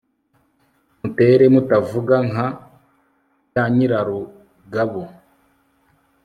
mutere 0.99 1.45
mutavuga 1.53 2.15
nka 2.29 2.47
byanyirarugabo 3.49 5.03